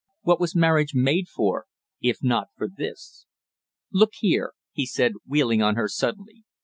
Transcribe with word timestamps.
What 0.23 0.39
was 0.39 0.55
marriage 0.55 0.95
made 0.95 1.27
for, 1.27 1.67
if 2.01 2.23
not 2.23 2.47
for 2.57 2.67
this? 2.67 3.27
"Look 3.93 4.13
here," 4.17 4.53
he 4.71 4.87
said, 4.87 5.13
wheeling 5.27 5.61
on 5.61 5.75
her 5.75 5.87
suddenly. 5.87 6.43